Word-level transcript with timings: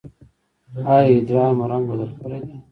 ایا 0.93 1.09
ادرار 1.17 1.51
مو 1.57 1.65
رنګ 1.71 1.83
بدل 1.89 2.11
کړی 2.19 2.39
دی؟ 2.45 2.55